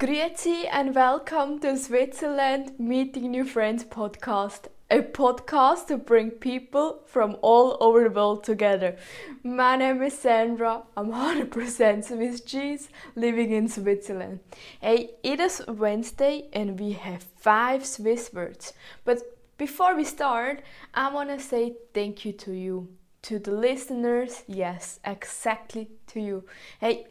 Grüezi 0.00 0.66
and 0.72 0.94
welcome 0.94 1.58
to 1.60 1.76
Switzerland 1.76 2.72
Meeting 2.78 3.30
New 3.30 3.44
Friends 3.44 3.84
podcast, 3.84 4.68
a 4.90 5.02
podcast 5.02 5.88
to 5.88 5.98
bring 5.98 6.30
people 6.30 7.02
from 7.04 7.36
all 7.42 7.76
over 7.82 8.04
the 8.04 8.08
world 8.08 8.42
together. 8.42 8.96
My 9.42 9.76
name 9.76 10.02
is 10.02 10.18
Sandra, 10.18 10.84
I'm 10.96 11.12
100% 11.12 12.02
Swiss 12.02 12.40
cheese 12.40 12.88
living 13.14 13.50
in 13.50 13.68
Switzerland. 13.68 14.40
Hey, 14.80 15.10
it 15.22 15.38
is 15.38 15.62
Wednesday 15.68 16.48
and 16.54 16.80
we 16.80 16.92
have 16.92 17.22
five 17.36 17.84
Swiss 17.84 18.32
words. 18.32 18.72
But 19.04 19.18
before 19.58 19.94
we 19.94 20.04
start, 20.04 20.62
I 20.94 21.12
want 21.12 21.28
to 21.28 21.38
say 21.38 21.74
thank 21.92 22.24
you 22.24 22.32
to 22.32 22.52
you, 22.52 22.88
to 23.24 23.38
the 23.38 23.52
listeners. 23.52 24.44
Yes, 24.46 24.98
exactly 25.04 25.90
to 26.06 26.20
you. 26.20 26.44
Hey, 26.78 27.08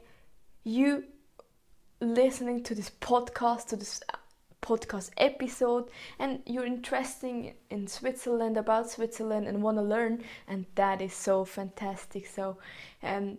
you 0.63 1.03
listening 2.02 2.63
to 2.63 2.76
this 2.76 2.91
podcast, 3.02 3.67
to 3.67 3.76
this 3.76 4.02
uh, 4.13 4.17
podcast 4.62 5.12
episode, 5.17 5.89
and 6.17 6.41
you're 6.45 6.66
interested 6.66 7.53
in 7.70 7.88
Switzerland, 7.88 8.58
about 8.58 8.89
Switzerland, 8.89 9.48
and 9.48 9.62
want 9.62 9.77
to 9.77 9.84
learn, 9.84 10.23
and 10.48 10.66
that 10.75 11.02
is 11.02 11.13
so 11.13 11.45
fantastic. 11.45 12.27
So, 12.27 12.58
um, 13.03 13.38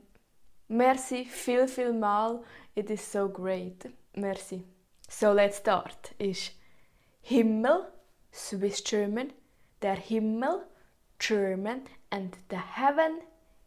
merci, 0.69 1.25
viel, 1.25 1.67
viel 1.67 1.93
mal. 1.93 2.45
It 2.77 2.91
is 2.91 3.01
so 3.01 3.29
great. 3.29 3.85
Merci. 4.17 4.65
So 5.09 5.33
let's 5.33 5.57
start. 5.57 6.13
Is 6.19 6.51
Himmel, 7.23 7.87
Swiss 8.33 8.81
German, 8.81 9.33
der 9.81 9.97
Himmel, 9.97 10.65
German, 11.19 11.83
and 12.11 12.37
the 12.49 12.57
heaven, 12.57 13.21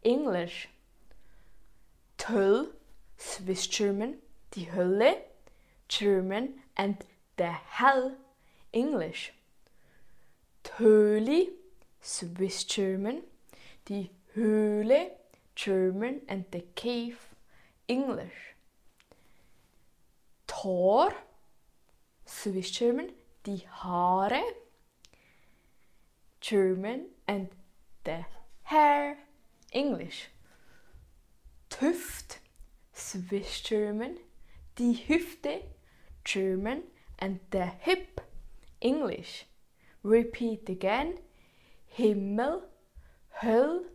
English. 0.03 0.69
Höll, 2.17 2.67
Swiss 3.17 3.67
German, 3.67 4.15
die 4.55 4.71
Hölle, 4.71 5.17
German, 5.87 6.61
and 6.75 6.97
the 7.37 7.51
hell, 7.77 8.17
English. 8.71 9.33
Höhli, 10.77 11.49
Swiss 12.01 12.65
German, 12.65 13.23
die 13.85 14.09
Höhle, 14.35 15.11
German, 15.55 16.21
and 16.27 16.45
the 16.51 16.63
cave, 16.75 17.17
English. 17.87 18.55
Haar, 20.49 21.13
Swiss 22.25 22.71
German, 22.71 23.11
die 23.43 23.63
Haare, 23.81 24.41
German, 26.39 27.07
and 27.27 27.49
the 28.05 28.25
hair, 28.63 29.17
English. 29.73 30.29
Hüft, 31.69 32.39
Swiss 32.93 33.61
German, 33.61 34.17
die 34.77 34.93
Hüfte, 35.07 35.61
German, 36.23 36.83
and 37.17 37.39
the 37.51 37.71
hip, 37.79 38.21
English. 38.81 39.45
Repeat 40.03 40.69
again. 40.69 41.19
Himmel, 41.85 42.63
Höll, 43.41 43.85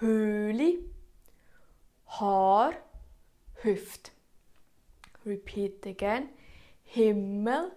Höhli, 0.00 0.78
Haar, 2.06 2.74
Hüft. 3.62 4.12
Repeat 5.24 5.86
again. 5.86 6.28
Himmel, 6.84 7.72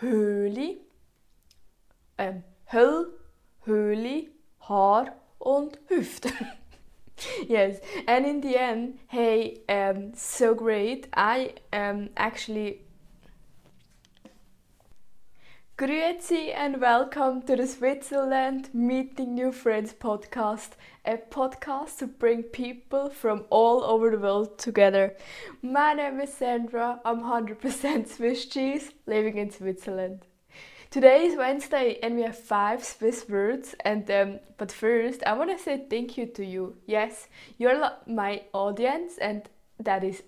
Höhli, 0.00 0.80
ähm, 2.18 2.44
Höll, 2.66 3.12
Haar 4.60 5.16
und 5.38 5.78
Hüft. 5.88 6.32
yes 7.48 7.78
and 8.06 8.26
in 8.26 8.40
the 8.40 8.56
end 8.56 8.98
hey 9.08 9.60
um 9.68 10.12
so 10.14 10.54
great 10.54 11.06
i 11.14 11.52
um 11.72 12.08
actually 12.16 12.80
Grüezi 15.76 16.54
and 16.54 16.80
welcome 16.80 17.42
to 17.42 17.56
the 17.56 17.66
Switzerland 17.66 18.70
Meeting 18.72 19.34
New 19.34 19.50
Friends 19.50 19.92
podcast, 19.92 20.74
a 21.04 21.16
podcast 21.16 21.98
to 21.98 22.06
bring 22.06 22.44
people 22.44 23.10
from 23.10 23.44
all 23.50 23.82
over 23.82 24.10
the 24.10 24.18
world 24.18 24.56
together. 24.56 25.16
My 25.62 25.94
name 25.94 26.20
is 26.20 26.32
Sandra, 26.32 27.00
I'm 27.04 27.22
100% 27.22 28.06
Swiss 28.06 28.46
cheese, 28.46 28.92
living 29.06 29.36
in 29.36 29.50
Switzerland. 29.50 30.26
Today 30.94 31.24
is 31.24 31.36
Wednesday 31.36 31.98
and 32.04 32.14
we 32.14 32.22
have 32.22 32.38
five 32.38 32.84
Swiss 32.84 33.28
words. 33.28 33.74
And 33.84 34.08
um, 34.12 34.38
but 34.58 34.70
first, 34.70 35.24
I 35.26 35.32
want 35.32 35.50
to 35.50 35.58
say 35.58 35.86
thank 35.90 36.16
you 36.16 36.24
to 36.26 36.44
you. 36.44 36.76
Yes, 36.86 37.26
you're 37.58 37.90
my 38.06 38.42
audience, 38.52 39.18
and 39.18 39.42
that 39.80 40.04
is 40.04 40.22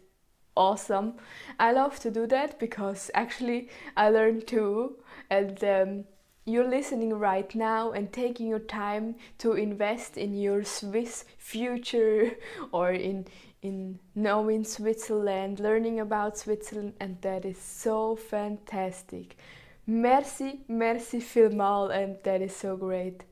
awesome. 0.56 1.19
I 1.60 1.71
love 1.71 2.00
to 2.00 2.10
do 2.10 2.27
that 2.27 2.59
because 2.59 3.12
actually 3.15 3.69
I 3.97 4.10
learn 4.10 4.41
too, 4.41 4.97
and 5.31 5.62
um, 5.62 6.04
you're 6.47 6.69
listening 6.69 7.15
right 7.15 7.54
now 7.54 7.93
and 7.93 8.12
taking 8.12 8.48
your 8.48 8.59
time 8.59 9.15
to 9.38 9.53
invest 9.53 10.19
in 10.19 10.34
your 10.34 10.65
Swiss 10.65 11.27
future 11.38 12.33
or 12.72 12.91
in 12.91 13.27
in 13.62 14.00
knowing 14.16 14.65
Switzerland, 14.65 15.60
learning 15.60 16.00
about 16.00 16.37
Switzerland, 16.37 16.94
and 16.98 17.22
that 17.22 17.44
is 17.44 17.56
so 17.56 18.16
fantastic. 18.16 19.37
Merci, 19.86 20.60
merci 20.69 21.20
vielmal, 21.20 21.91
and 21.91 22.16
that 22.24 22.42
is 22.42 22.56
so 22.56 22.76
great. 22.76 23.22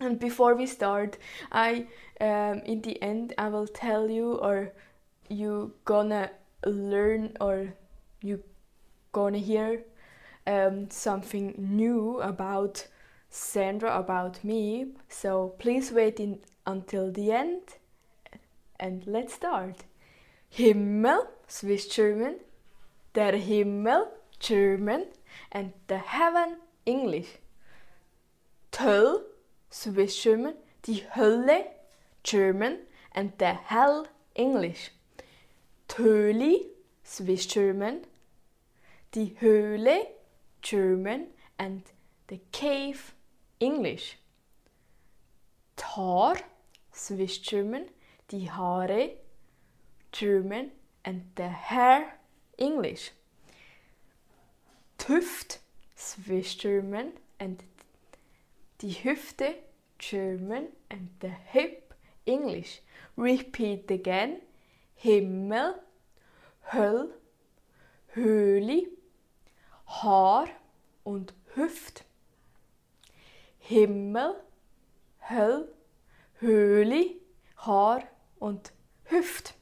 And 0.00 0.18
before 0.18 0.54
we 0.54 0.66
start, 0.66 1.18
I 1.52 1.86
um, 2.20 2.62
in 2.64 2.80
the 2.80 3.00
end 3.02 3.34
I 3.36 3.48
will 3.48 3.66
tell 3.66 4.10
you, 4.10 4.34
or 4.34 4.72
you 5.28 5.74
gonna 5.84 6.30
learn, 6.64 7.36
or 7.38 7.74
you 8.22 8.42
gonna 9.12 9.38
hear 9.38 9.84
um, 10.46 10.88
something 10.90 11.54
new 11.58 12.18
about 12.20 12.86
Sandra, 13.28 13.98
about 13.98 14.42
me. 14.42 14.94
So 15.08 15.54
please 15.58 15.92
wait 15.92 16.18
in, 16.18 16.38
until 16.66 17.12
the 17.12 17.32
end, 17.32 17.62
and 18.78 19.06
let's 19.06 19.34
start. 19.34 19.84
Himmel, 20.48 21.28
Swiss 21.46 21.86
German. 21.86 22.36
Der 23.12 23.32
Himmel, 23.32 24.06
German 24.40 25.06
and 25.52 25.72
the 25.86 25.98
heaven 25.98 26.56
English. 26.84 27.38
Höll, 28.72 29.22
Swiss 29.70 30.22
German, 30.22 30.54
die 30.82 31.04
Hölle 31.14 31.66
German 32.22 32.78
and 33.12 33.32
the 33.38 33.52
hell 33.52 34.06
English. 34.34 34.90
Höhli, 36.00 36.66
Swiss 37.04 37.46
German, 37.46 38.06
die 39.12 39.36
Höhle 39.38 40.06
German 40.62 41.26
and 41.58 41.82
the 42.28 42.40
cave 42.52 43.14
English. 43.58 44.16
Haar, 45.78 46.36
Swiss 46.92 47.38
German, 47.38 47.86
die 48.28 48.48
Haare 48.48 49.10
German 50.12 50.70
and 51.04 51.22
the 51.36 51.48
hair 51.48 52.14
English. 52.56 53.10
Hüft, 55.10 55.58
Swiss 55.96 56.56
German, 56.56 57.12
and 57.40 57.64
die 58.80 58.92
Hüfte, 58.92 59.56
German, 59.98 60.68
and 60.88 61.08
the 61.20 61.32
hip, 61.46 61.94
English. 62.26 62.80
Repeat 63.16 63.90
again. 63.90 64.40
Himmel, 64.94 65.74
Höll, 66.72 67.10
Höhli, 68.14 68.86
Haar 69.84 70.46
und 71.02 71.34
Hüft. 71.56 72.04
Himmel, 73.58 74.36
Höll, 75.28 75.66
Höhli, 76.40 77.16
Haar 77.56 78.04
und 78.38 78.70
Hüft. 79.06 79.54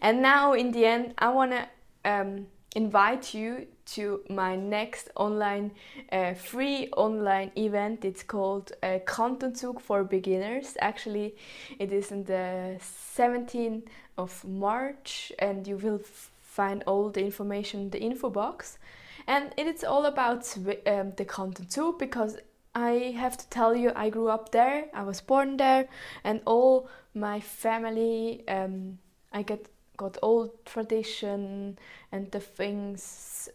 And 0.00 0.22
now 0.22 0.54
in 0.54 0.72
the 0.72 0.86
end, 0.86 1.14
I 1.18 1.28
want 1.28 1.52
to 1.52 1.68
um, 2.10 2.46
invite 2.74 3.34
you 3.34 3.66
to 3.84 4.22
my 4.28 4.54
next 4.54 5.10
online 5.16 5.72
uh, 6.12 6.34
free 6.34 6.88
online 6.96 7.50
event. 7.56 8.04
It's 8.04 8.22
called 8.22 8.72
uh, 8.82 8.98
Kanton 9.06 9.54
Zug 9.54 9.80
for 9.80 10.04
beginners. 10.04 10.76
Actually 10.80 11.34
it 11.78 11.92
is 11.92 12.12
on 12.12 12.24
the 12.24 12.78
17th 13.16 13.86
of 14.16 14.44
March 14.44 15.32
and 15.38 15.66
you 15.66 15.76
will 15.76 16.00
find 16.40 16.82
all 16.86 17.10
the 17.10 17.24
information 17.24 17.80
in 17.80 17.90
the 17.90 18.00
info 18.00 18.30
box. 18.30 18.78
And 19.26 19.52
it 19.56 19.66
is 19.66 19.84
all 19.84 20.06
about 20.06 20.56
um, 20.56 21.12
the 21.16 21.24
Kanton 21.24 21.68
Zug 21.68 21.98
because 21.98 22.38
I 22.74 23.14
have 23.16 23.36
to 23.36 23.48
tell 23.48 23.74
you 23.74 23.92
I 23.96 24.10
grew 24.10 24.28
up 24.28 24.52
there. 24.52 24.86
I 24.94 25.02
was 25.02 25.20
born 25.20 25.56
there 25.56 25.88
and 26.22 26.40
all 26.46 26.88
my 27.14 27.40
family 27.40 28.44
um, 28.46 28.98
I 29.32 29.42
get 29.42 29.66
got 30.02 30.16
old 30.22 30.50
tradition 30.64 31.78
and 32.12 32.30
the 32.30 32.40
things 32.40 33.48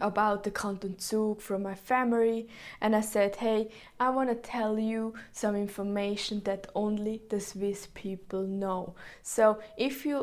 about 0.00 0.44
the 0.44 0.50
Canton 0.50 0.94
Kanton 0.94 1.00
Zug 1.00 1.40
from 1.40 1.62
my 1.62 1.74
family 1.74 2.48
and 2.80 2.94
I 2.94 3.00
said 3.00 3.36
hey 3.36 3.70
I 3.98 4.10
want 4.10 4.28
to 4.30 4.36
tell 4.36 4.78
you 4.78 5.14
some 5.32 5.56
information 5.56 6.42
that 6.44 6.68
only 6.74 7.22
the 7.28 7.40
Swiss 7.40 7.88
people 7.94 8.44
know 8.62 8.94
so 9.22 9.60
if 9.76 10.06
you 10.06 10.16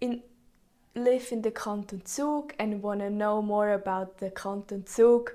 in 0.00 0.22
live 0.94 1.28
in 1.32 1.42
the 1.42 1.50
Canton 1.50 2.04
Zug 2.06 2.54
and 2.58 2.82
want 2.82 3.00
to 3.00 3.10
know 3.10 3.40
more 3.40 3.72
about 3.72 4.18
the 4.18 4.30
Canton 4.30 4.86
Zug, 4.86 5.30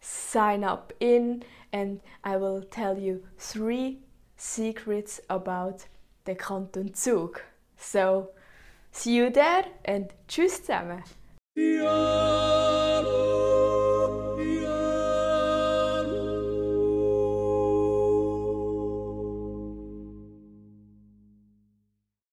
sign 0.00 0.62
up 0.64 0.92
in 1.00 1.42
and 1.72 2.00
I 2.24 2.36
will 2.36 2.62
tell 2.62 2.98
you 2.98 3.24
three 3.38 4.00
secrets 4.36 5.20
about 5.28 5.86
the 6.24 6.34
Canton 6.34 6.94
Zug. 6.94 7.40
So, 7.76 8.30
see 8.92 9.16
you 9.16 9.30
there 9.30 9.64
and 9.84 10.12
tschüss 10.28 10.62
zusammen! 10.62 11.02
Ja. 11.56 12.69